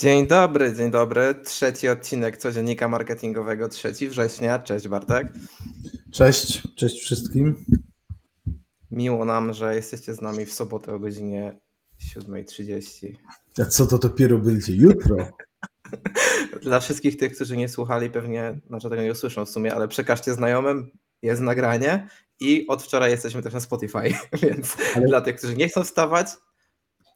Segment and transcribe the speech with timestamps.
[0.00, 1.34] Dzień dobry, dzień dobry.
[1.44, 4.58] Trzeci odcinek codziennika marketingowego 3 września.
[4.58, 5.32] Cześć Bartek.
[6.12, 7.64] Cześć, cześć wszystkim.
[8.90, 11.60] Miło nam, że jesteście z nami w sobotę o godzinie
[12.16, 13.16] 7.30.
[13.62, 15.16] A co to dopiero będzie jutro?
[16.62, 20.34] Dla wszystkich tych, którzy nie słuchali, pewnie, znaczy tego nie usłyszą w sumie, ale przekażcie
[20.34, 20.90] znajomym,
[21.22, 22.08] jest nagranie
[22.40, 25.06] i od wczoraj jesteśmy też na Spotify, więc ale...
[25.06, 26.28] dla tych, którzy nie chcą wstawać,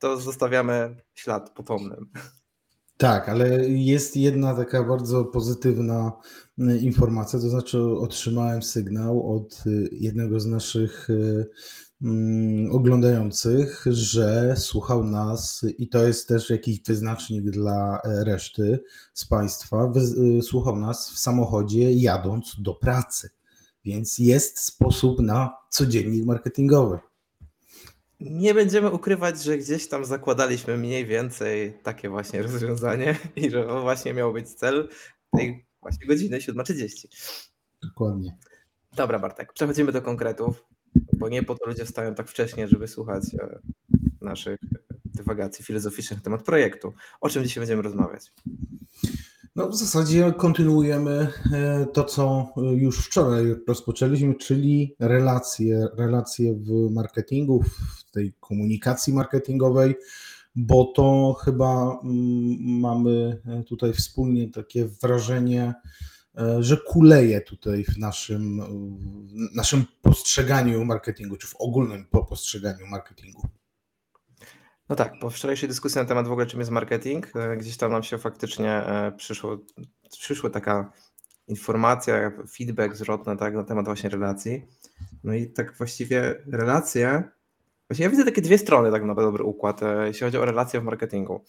[0.00, 1.96] to zostawiamy ślad potomny.
[3.00, 6.12] Tak, ale jest jedna taka bardzo pozytywna
[6.58, 11.46] y, informacja, to znaczy otrzymałem sygnał od y, jednego z naszych y,
[12.02, 18.80] mm, oglądających, że słuchał nas i to jest też jakiś wyznacznik dla e, reszty
[19.14, 19.92] z Państwa,
[20.42, 23.30] słuchał nas w samochodzie jadąc do pracy.
[23.84, 26.98] Więc jest sposób na codziennik marketingowy.
[28.20, 33.82] Nie będziemy ukrywać, że gdzieś tam zakładaliśmy mniej więcej takie właśnie rozwiązanie i że to
[33.82, 34.88] właśnie miał być cel
[35.36, 37.06] tej właśnie godziny 7.30.
[37.82, 38.36] Dokładnie.
[38.96, 40.64] Dobra, Bartek, przechodzimy do konkretów,
[41.12, 43.58] bo nie po to ludzie wstają tak wcześnie, żeby słuchać e,
[44.20, 44.58] naszych
[45.04, 46.94] dywagacji filozoficznych na temat projektu.
[47.20, 48.32] O czym dzisiaj będziemy rozmawiać?
[49.56, 57.62] No, w zasadzie kontynuujemy e, to, co już wczoraj rozpoczęliśmy, czyli relacje, relacje w marketingu,
[57.62, 59.94] w tej komunikacji marketingowej,
[60.54, 65.74] bo to chyba mm, mamy tutaj wspólnie takie wrażenie,
[66.38, 68.60] e, że kuleje tutaj w naszym,
[69.52, 73.48] w naszym postrzeganiu marketingu, czy w ogólnym postrzeganiu marketingu.
[74.90, 77.92] No tak, po wczorajszej dyskusji na temat w ogóle czym jest marketing, e, gdzieś tam
[77.92, 79.58] nam się faktycznie e, przyszło,
[80.20, 80.92] przyszła taka
[81.48, 84.66] informacja, feedback zwrotny tak, na temat właśnie relacji.
[85.24, 87.22] No i tak właściwie relacje,
[87.88, 90.80] właśnie ja widzę takie dwie strony tak na dobry układ, e, jeśli chodzi o relacje
[90.80, 91.44] w marketingu.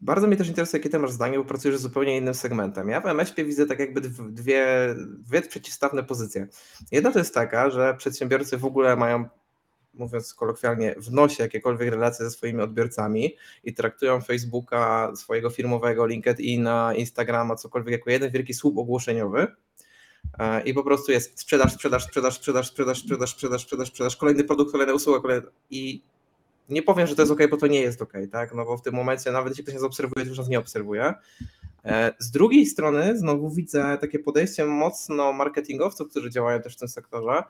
[0.00, 2.88] Bardzo mnie też interesuje, jakie ty masz zdanie, bo pracujesz z zupełnie innym segmentem.
[2.88, 6.48] Ja w MŚP widzę tak jakby dwie, dwie przeciwstawne pozycje.
[6.92, 9.28] Jedna to jest taka, że przedsiębiorcy w ogóle mają
[9.94, 16.94] mówiąc kolokwialnie, w nosie jakiekolwiek relacje ze swoimi odbiorcami i traktują Facebooka, swojego firmowego, LinkedIna,
[16.96, 19.46] Instagrama, cokolwiek jako jeden wielki słup ogłoszeniowy.
[20.38, 24.44] E, I po prostu jest sprzedaż, sprzedaż, sprzedaż, sprzedaż, sprzedaż, sprzedaż, sprzedaż, sprzedaż, sprzedaż, kolejny
[24.44, 25.46] produkt, kolejna usługa, kolejna...
[25.70, 26.02] i
[26.68, 28.54] nie powiem, że to jest ok, bo to nie jest ok, tak?
[28.54, 31.14] No bo w tym momencie nawet jeśli ktoś nas obserwuje, to już nas nie obserwuje.
[31.84, 36.88] E, z drugiej strony znowu widzę takie podejście mocno marketingowców, którzy działają też w tym
[36.88, 37.42] sektorze,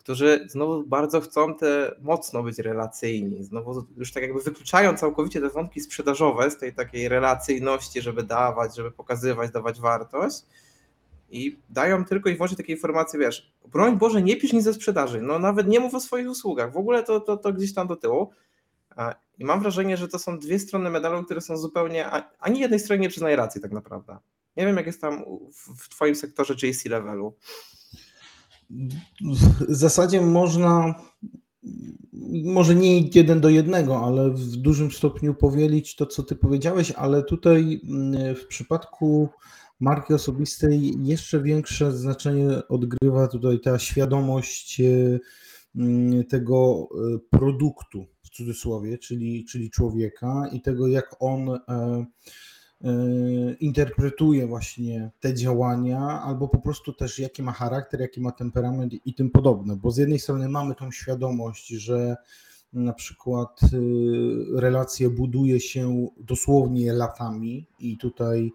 [0.00, 5.48] którzy znowu bardzo chcą te mocno być relacyjni, znowu już tak jakby wykluczają całkowicie te
[5.48, 10.42] wątki sprzedażowe z tej takiej relacyjności, żeby dawać, żeby pokazywać, dawać wartość
[11.30, 15.22] i dają tylko i wyłącznie takie informacje, wiesz, broń Boże, nie pisz nic ze sprzedaży,
[15.22, 17.96] no nawet nie mów o swoich usługach, w ogóle to, to, to gdzieś tam do
[17.96, 18.30] tyłu.
[19.38, 23.02] I mam wrażenie, że to są dwie strony medalu, które są zupełnie, ani jednej stronie
[23.02, 24.18] nie przyznaje racji tak naprawdę.
[24.56, 25.24] Nie wiem, jak jest tam
[25.78, 27.36] w Twoim sektorze JC levelu
[29.68, 30.94] w zasadzie można,
[32.44, 37.22] może nie jeden do jednego, ale w dużym stopniu powielić to, co ty powiedziałeś, ale
[37.22, 39.28] tutaj mm, w przypadku
[39.80, 45.18] marki osobistej jeszcze większe znaczenie odgrywa tutaj ta świadomość e,
[45.76, 52.06] mm, tego e, produktu w cudzysłowie, czyli, czyli człowieka i tego, jak on e,
[53.60, 59.14] interpretuje właśnie te działania, albo po prostu też jaki ma charakter, jaki ma temperament i
[59.14, 59.76] tym podobne.
[59.76, 62.16] Bo z jednej strony mamy tą świadomość, że
[62.72, 68.52] na przykład y, relacje buduje się dosłownie latami i tutaj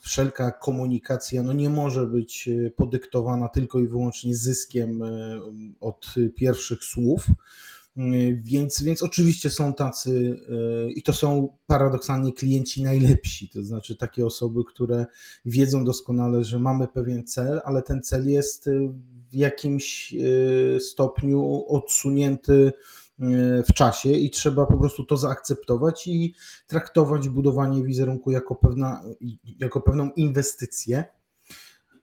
[0.00, 5.40] wszelka komunikacja no nie może być podyktowana tylko i wyłącznie zyskiem y,
[5.80, 7.26] od pierwszych słów
[8.42, 14.26] więc, więc oczywiście są tacy, e, i to są paradoksalnie klienci najlepsi, to znaczy takie
[14.26, 15.06] osoby, które
[15.44, 18.70] wiedzą doskonale, że mamy pewien cel, ale ten cel jest e,
[19.30, 22.72] w jakimś e, stopniu odsunięty
[23.68, 26.34] w czasie i trzeba po prostu to zaakceptować i
[26.66, 29.02] traktować budowanie wizerunku jako, pewna,
[29.58, 31.04] jako pewną inwestycję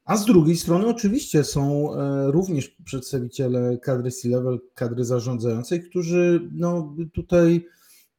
[0.05, 6.95] a z drugiej strony oczywiście są e, również przedstawiciele kadry C-level, kadry zarządzającej, którzy no,
[7.13, 7.65] tutaj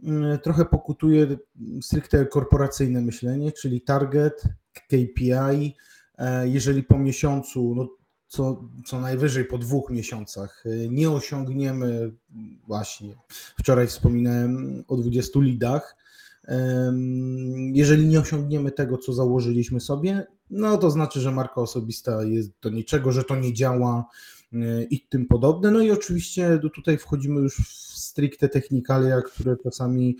[0.03, 1.37] mm, trochę pokutuje
[1.83, 4.43] stricte korporacyjne myślenie, czyli target,
[4.89, 5.77] KPI.
[6.19, 7.89] E, jeżeli po miesiącu, no,
[8.27, 12.13] co, co najwyżej po dwóch miesiącach e, nie osiągniemy,
[12.67, 13.15] właśnie
[13.59, 15.97] wczoraj wspominałem o 20 lidach,
[17.73, 22.71] jeżeli nie osiągniemy tego, co założyliśmy sobie, no to znaczy, że marka osobista jest do
[22.71, 24.05] niczego, że to nie działa,
[24.91, 25.71] i tym podobne.
[25.71, 30.17] No i oczywiście tutaj wchodzimy już w stricte technikalia, które czasami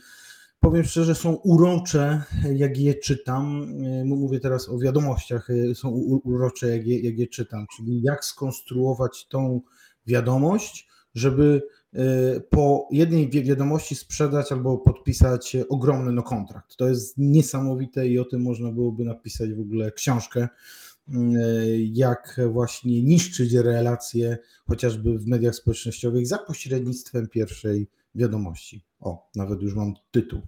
[0.61, 2.23] powiem szczerze, są urocze,
[2.55, 3.67] jak je czytam.
[4.05, 5.89] Mówię teraz o wiadomościach, są
[6.25, 9.61] urocze, jak je, jak je czytam, czyli jak skonstruować tą
[10.07, 11.84] wiadomość, żeby e,
[12.51, 16.77] po jednej wiadomości sprzedać albo podpisać ogromny no kontrakt.
[16.77, 20.49] To jest niesamowite i o tym można byłoby napisać w ogóle książkę,
[21.09, 21.19] e,
[21.79, 28.85] jak właśnie niszczyć relacje chociażby w mediach społecznościowych za pośrednictwem pierwszej wiadomości.
[29.01, 30.41] O, nawet już mam tytuł.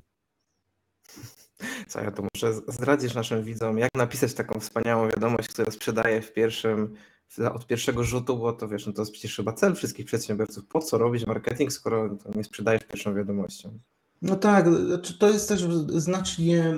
[1.88, 6.32] Co ja to muszę zdradzić naszym widzom, jak napisać taką wspaniałą wiadomość, która sprzedaje w
[6.32, 6.94] pierwszym
[7.54, 10.64] od pierwszego rzutu, bo to wiesz, no to jest przecież chyba cel wszystkich przedsiębiorców.
[10.66, 13.78] Po co robić marketing, skoro nie sprzedajesz pierwszą wiadomością?
[14.22, 16.76] No tak, znaczy to jest też znacznie,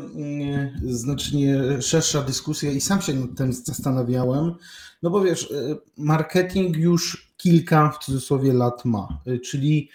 [0.83, 4.55] znacznie szersza dyskusja i sam się nad tym zastanawiałem,
[5.03, 5.53] no bo wiesz,
[5.97, 9.91] marketing już kilka w cudzysłowie lat ma, czyli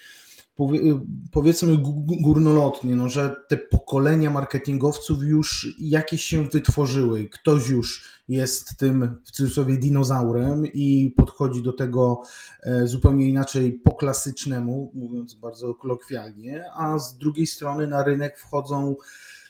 [1.32, 1.78] powiedzmy
[2.22, 7.30] górnolotnie, no, że te pokolenia marketingowców już jakieś się wytworzyły.
[7.30, 12.22] Ktoś już jest tym w cudzysłowie dinozaurem i podchodzi do tego
[12.64, 18.96] e, zupełnie inaczej po klasycznemu, mówiąc bardzo kolokwialnie, a z drugiej strony na rynek wchodzą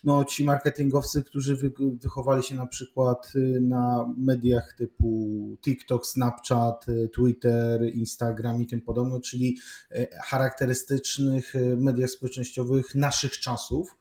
[0.03, 6.89] no, ci marketingowcy, którzy wy, wychowali się na przykład y, na mediach typu TikTok, Snapchat,
[6.89, 9.57] y, Twitter, Instagram i tym podobne, czyli
[9.91, 13.95] y, charakterystycznych mediach społecznościowych naszych czasów.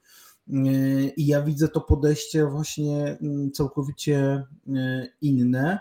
[1.17, 4.43] I ja widzę to podejście właśnie mm, całkowicie
[5.21, 5.79] inne.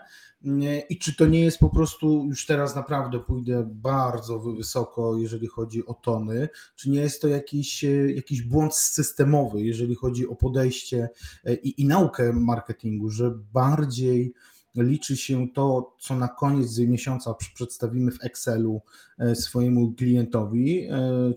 [0.88, 5.86] I czy to nie jest po prostu, już teraz naprawdę pójdę bardzo wysoko, jeżeli chodzi
[5.86, 11.08] o tony, czy nie jest to jakiś, e, jakiś błąd systemowy, jeżeli chodzi o podejście
[11.44, 14.34] e, i, i naukę marketingu, że bardziej
[14.76, 18.82] liczy się to, co na koniec miesiąca przedstawimy w Excelu
[19.18, 20.88] e, swojemu klientowi,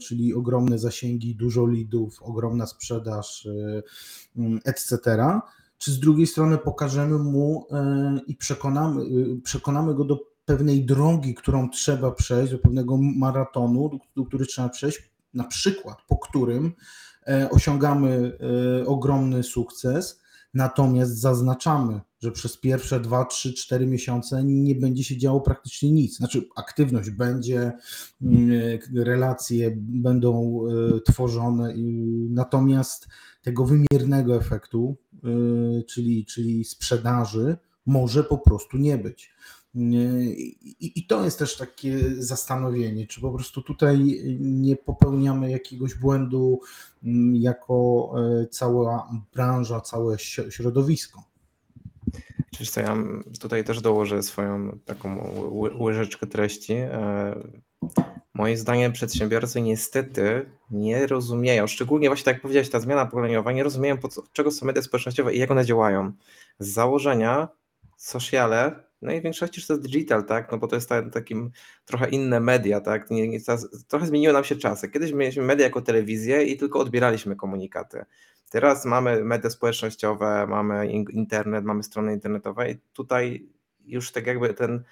[0.01, 3.47] czyli ogromne zasięgi, dużo lidów, ogromna sprzedaż,
[4.65, 5.39] etc
[5.77, 9.05] czy z drugiej strony pokażemy mu e, i przekonamy, e,
[9.43, 15.09] przekonamy go do pewnej drogi, którą trzeba przejść, do pewnego maratonu, do który trzeba przejść,
[15.33, 16.73] na przykład po którym
[17.27, 18.37] e, osiągamy
[18.85, 20.21] ogromny sukces,
[20.53, 26.17] natomiast zaznaczamy, że przez pierwsze 2, 3, 4 miesiące nie będzie się działo praktycznie nic.
[26.17, 27.71] Znaczy, aktywność będzie,
[28.21, 28.49] mm,
[28.95, 30.61] relacje będą
[31.05, 31.73] tworzone,
[32.29, 33.07] natomiast
[33.45, 34.97] tego wymiernego efektu,
[35.79, 39.33] y, czyli, czyli sprzedaży, może po prostu nie być.
[39.75, 39.79] Y,
[40.61, 46.59] I, I, to jest też takie zastanowienie, czy po prostu tutaj nie popełniamy jakiegoś błędu
[47.03, 50.19] mm, jako e, cała branża, całe
[50.49, 51.23] środowisko.
[52.57, 52.97] Czyż to ja
[53.41, 55.33] tutaj też dołożę swoją taką
[55.79, 56.73] łyżeczkę treści.
[56.73, 57.35] E,
[58.35, 63.63] Moim zdaniem przedsiębiorcy niestety nie rozumieją, szczególnie właśnie tak jak powiedziałeś, ta zmiana pokoleniowa, nie
[63.63, 66.11] rozumieją, po co, czego są media społecznościowe i jak one działają.
[66.59, 67.47] Z założenia
[67.97, 71.51] sociale, no i w większości to jest digital, tak, no bo to jest takim
[71.85, 73.39] trochę inne media, tak, nie, nie,
[73.87, 74.89] trochę zmieniły nam się czasy.
[74.89, 78.05] Kiedyś mieliśmy media jako telewizję i tylko odbieraliśmy komunikaty.
[78.49, 83.45] Teraz mamy media społecznościowe, mamy internet, mamy strony internetowe i tutaj
[83.85, 84.83] już tak jakby ten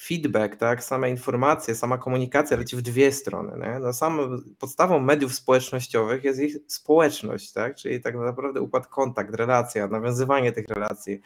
[0.00, 3.66] feedback, tak, same informacje, sama komunikacja leci w dwie strony.
[3.66, 3.78] Nie?
[3.78, 7.76] No sam, podstawą mediów społecznościowych jest ich społeczność, tak?
[7.76, 11.20] czyli tak naprawdę układ kontakt, relacja, nawiązywanie tych relacji.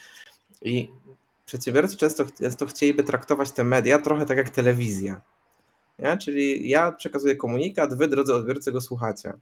[0.63, 0.91] I
[1.53, 5.21] przedsiębiorcy często, często chcieliby traktować te media trochę tak jak telewizja.
[6.21, 9.33] Czyli ja przekazuję komunikat, wy drodzy odbiorcy go słuchacie.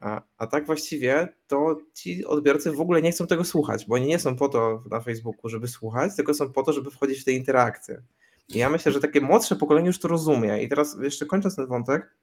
[0.00, 4.06] A, a tak właściwie to ci odbiorcy w ogóle nie chcą tego słuchać, bo oni
[4.06, 7.24] nie są po to na Facebooku, żeby słuchać, tylko są po to, żeby wchodzić w
[7.24, 8.02] te interakcje.
[8.48, 10.62] I ja myślę, że takie młodsze pokolenie już to rozumie.
[10.62, 12.14] I teraz jeszcze kończąc ten wątek,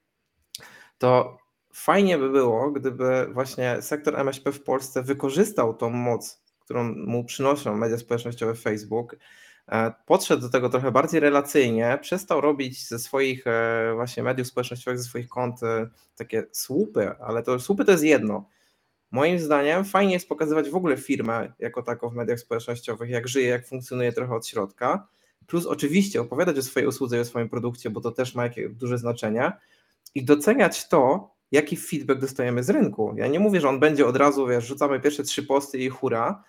[0.98, 1.38] to
[1.72, 7.76] fajnie by było, gdyby właśnie sektor MŚP w Polsce wykorzystał tą moc, którą mu przynoszą
[7.76, 9.16] media społecznościowe Facebook,
[9.68, 14.98] e, podszedł do tego trochę bardziej relacyjnie, przestał robić ze swoich e, właśnie mediów społecznościowych,
[14.98, 18.48] ze swoich kont e, takie słupy, ale to słupy to jest jedno.
[19.10, 23.48] Moim zdaniem fajnie jest pokazywać w ogóle firmę jako taką w mediach społecznościowych, jak żyje,
[23.48, 25.08] jak funkcjonuje trochę od środka,
[25.46, 28.68] plus oczywiście opowiadać o swojej usłudze i o swoim produkcie, bo to też ma jakieś
[28.68, 29.52] duże znaczenie
[30.14, 33.14] i doceniać to, jaki feedback dostajemy z rynku.
[33.16, 36.44] Ja nie mówię, że on będzie od razu, wiesz, rzucamy pierwsze trzy posty i hura,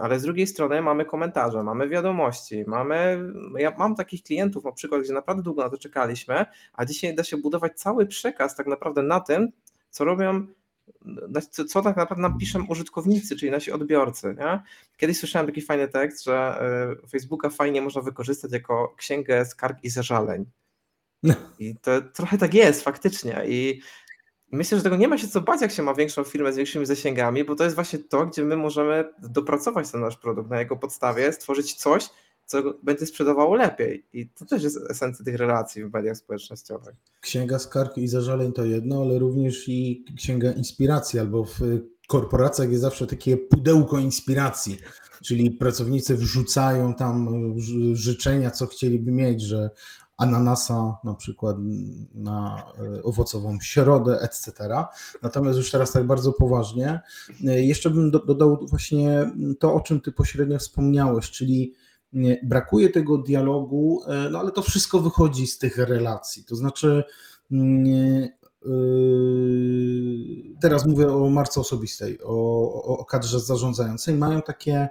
[0.00, 3.18] ale z drugiej strony mamy komentarze, mamy wiadomości, mamy,
[3.56, 7.24] ja mam takich klientów na przykład, gdzie naprawdę długo na to czekaliśmy, a dzisiaj da
[7.24, 9.48] się budować cały przekaz tak naprawdę na tym,
[9.90, 10.46] co robią
[11.68, 14.36] co tak naprawdę nam piszą użytkownicy, czyli nasi odbiorcy.
[14.38, 14.62] Nie?
[14.96, 16.62] Kiedyś słyszałem taki fajny tekst, że
[17.04, 20.46] y, Facebooka fajnie można wykorzystać jako księgę skarg i zażaleń.
[21.22, 21.34] No.
[21.58, 23.42] I to trochę tak jest faktycznie.
[23.46, 23.80] I
[24.52, 26.86] myślę, że tego nie ma się co bać, jak się ma większą firmę z większymi
[26.86, 30.76] zasięgami, bo to jest właśnie to, gdzie my możemy dopracować ten nasz produkt, na jego
[30.76, 32.08] podstawie stworzyć coś,
[32.46, 34.06] co będzie sprzedawało lepiej.
[34.12, 36.94] I to też jest esencja tych relacji w mediach społecznościowych.
[37.20, 41.58] Księga skarg i zażaleń to jedno, ale również i księga inspiracji, albo w
[42.08, 44.78] korporacjach jest zawsze takie pudełko inspiracji,
[45.24, 47.28] czyli pracownicy wrzucają tam
[47.92, 49.70] życzenia, co chcieliby mieć, że
[50.20, 51.56] ananasa na przykład
[52.14, 52.62] na
[52.96, 54.52] e, owocową środę, etc.
[55.22, 57.00] Natomiast już teraz tak bardzo poważnie,
[57.46, 61.74] e, jeszcze bym dodał właśnie to, o czym ty pośrednio wspomniałeś, czyli
[62.42, 66.44] brakuje tego dialogu, e, no ale to wszystko wychodzi z tych relacji.
[66.44, 67.04] To znaczy,
[67.50, 68.28] mm,
[70.60, 74.88] teraz mówię o marce osobistej, o, o kadrze zarządzającej, mają takie,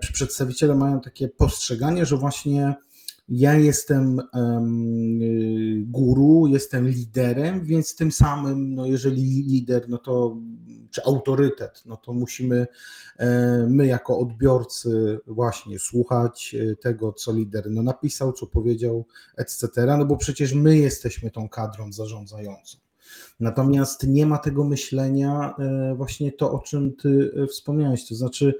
[0.00, 2.74] przedstawiciele mają takie postrzeganie, że właśnie
[3.30, 4.20] ja jestem
[5.82, 10.36] guru, jestem liderem, więc tym samym, no jeżeli lider, no to
[10.90, 12.66] czy autorytet, no to musimy
[13.18, 19.06] e, my jako odbiorcy właśnie słuchać e, tego, co lider no napisał, co powiedział,
[19.36, 19.68] etc.,
[19.98, 22.78] no bo przecież my jesteśmy tą kadrą zarządzającą.
[23.40, 28.54] Natomiast nie ma tego myślenia e, właśnie to, o czym ty wspomniałeś, to znaczy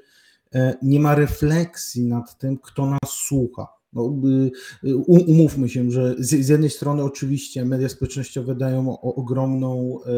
[0.82, 4.14] nie ma refleksji nad tym, kto nas słucha no,
[4.85, 10.11] y, umówmy się, że z, jednej strony oczywiście media społecznościowe dają ogromną e,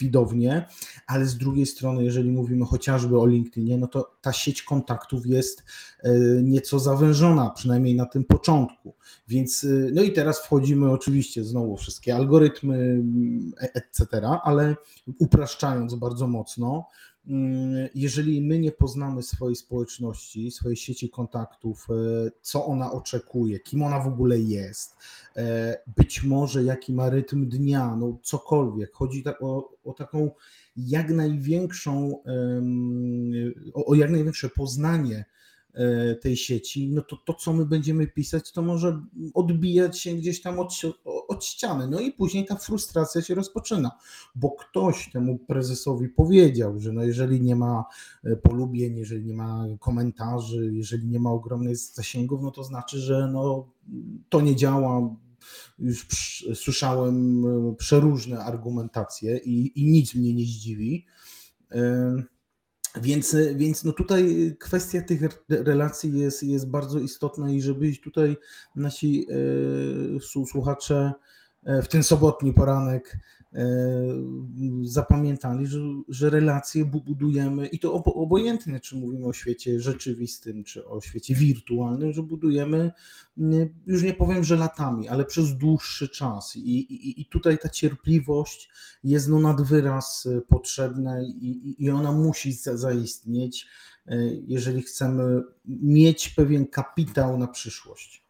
[0.00, 0.66] widownię,
[1.06, 5.64] ale z drugiej strony, jeżeli mówimy chociażby o LinkedInie, no to ta sieć kontaktów jest
[6.02, 8.94] e, nieco zawężona, przynajmniej na tym początku.
[9.28, 13.02] Więc, y, no i teraz wchodzimy oczywiście znowu wszystkie algorytmy,
[13.62, 14.06] e, etc.,
[14.44, 14.76] ale
[15.18, 16.88] upraszczając bardzo mocno,
[17.94, 21.94] jeżeli my nie poznamy swojej społeczności, swojej sieci kontaktów, e,
[22.40, 24.96] co ona oczekuje, kim ona w ogóle jest,
[25.36, 28.92] e, być może jaki ma rytm dnia, no cokolwiek.
[28.92, 30.30] Chodzi o, o taką
[30.76, 32.22] jak największą,
[33.74, 35.24] o, o jak największe poznanie
[36.20, 39.02] tej sieci, no to to, co my będziemy pisać, to może
[39.34, 40.72] odbijać się gdzieś tam od,
[41.28, 41.88] od ściany.
[41.88, 43.90] No i później ta frustracja się rozpoczyna,
[44.34, 47.84] bo ktoś temu prezesowi powiedział, że no jeżeli nie ma
[48.24, 53.30] e, polubień, jeżeli nie ma komentarzy, jeżeli nie ma ogromnych zasięgów, no to znaczy, że
[53.32, 53.72] no,
[54.28, 55.16] to nie działa,
[55.78, 56.06] już
[56.54, 61.06] słyszałem e, przeróżne argumentacje i, i nic mnie nie zdziwi.
[63.00, 68.36] Więc, więc no tutaj kwestia tych relacji jest, jest bardzo istotna i żeby tutaj
[68.76, 69.26] nasi
[70.16, 71.12] e, słuchacze
[71.62, 73.18] w ten sobotni poranek
[73.54, 73.64] E,
[74.82, 81.00] zapamiętali, że, że relacje budujemy i to obojętnie, czy mówimy o świecie rzeczywistym, czy o
[81.00, 82.92] świecie wirtualnym, że budujemy,
[83.86, 86.56] już nie powiem, że latami, ale przez dłuższy czas.
[86.56, 88.70] I, i, i tutaj ta cierpliwość
[89.04, 93.66] jest no nad wyraz potrzebna i, i ona musi zaistnieć,
[94.06, 94.16] e,
[94.46, 98.22] jeżeli chcemy mieć pewien kapitał na przyszłość.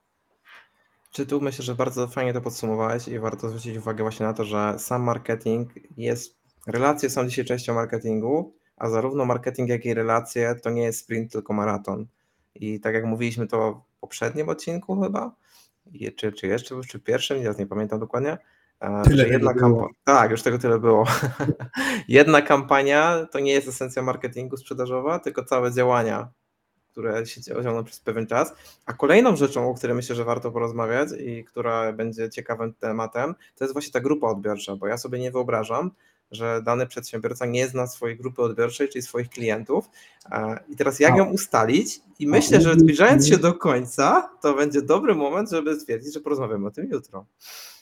[1.12, 4.45] Czy tu myślę, że bardzo fajnie to podsumowałeś i warto zwrócić uwagę właśnie na to,
[4.45, 10.54] że sam marketing jest, relacje są dzisiaj częścią marketingu, a zarówno marketing, jak i relacje
[10.54, 12.07] to nie jest sprint, tylko maraton.
[12.54, 15.35] I tak jak mówiliśmy to w poprzednim odcinku chyba,
[16.16, 18.38] czy, czy jeszcze, czy w pierwszym, ja nie pamiętam dokładnie,
[18.81, 19.88] e, Tyle jedna kampania.
[20.04, 21.04] Tak, już tego tyle było.
[22.09, 26.28] jedna kampania to nie jest esencja marketingu sprzedażowa, tylko całe działania
[26.93, 28.55] które się ciągną przez pewien czas.
[28.87, 33.65] A kolejną rzeczą, o której myślę, że warto porozmawiać i która będzie ciekawym tematem, to
[33.65, 35.91] jest właśnie ta grupa odbiorcza, bo ja sobie nie wyobrażam,
[36.33, 39.91] że dany przedsiębiorca nie zna swojej grupy odbiorczej, czyli swoich klientów.
[40.69, 42.01] I teraz jak ją ustalić?
[42.19, 46.67] I myślę, że zbliżając się do końca, to będzie dobry moment, żeby stwierdzić, że porozmawiamy
[46.67, 47.27] o tym jutro.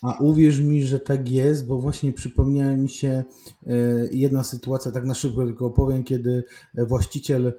[0.02, 3.24] A uwierz mi, że tak jest, bo właśnie przypomniała mi się
[3.66, 3.72] e,
[4.10, 7.52] jedna sytuacja, tak na szybko tylko opowiem, kiedy właściciel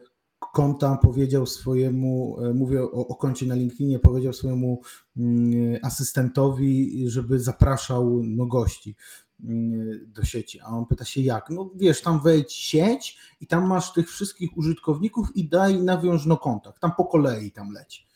[0.53, 4.81] konta powiedział swojemu, e, mówię o, o koncie na LinkedInie, powiedział swojemu
[5.17, 8.95] mm, asystentowi, żeby zapraszał no, gości
[9.43, 10.59] mm, do sieci.
[10.59, 11.49] A on pyta się jak?
[11.49, 16.37] No wiesz, tam wejdź sieć i tam masz tych wszystkich użytkowników i daj nawiąż no
[16.37, 16.81] kontakt.
[16.81, 18.07] Tam po kolei tam leci.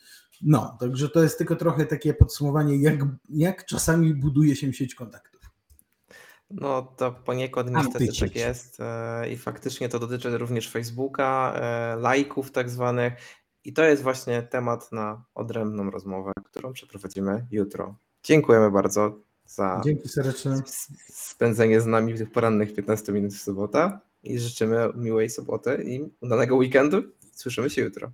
[0.42, 5.35] No, także to jest tylko trochę takie podsumowanie, jak, jak czasami buduje się sieć kontaktów.
[6.50, 12.50] No to poniekąd niestety tak jest e, i faktycznie to dotyczy również Facebooka, e, lajków
[12.50, 13.12] tak zwanych
[13.64, 17.96] i to jest właśnie temat na odrębną rozmowę, którą przeprowadzimy jutro.
[18.22, 19.18] Dziękujemy bardzo.
[19.46, 20.52] za Dzięki serdecznie.
[20.52, 25.82] s- spędzenie z nami w tych porannych 15 minut w sobotę i życzymy miłej soboty
[25.86, 27.02] i udanego weekendu.
[27.32, 28.12] Słyszymy się jutro.